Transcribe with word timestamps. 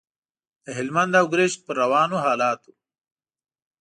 د 0.63 0.65
هلمند 0.77 1.11
او 1.19 1.25
ګرشک 1.33 1.59
پر 1.65 1.75
روانو 1.81 2.17
حالاتو. 2.25 2.71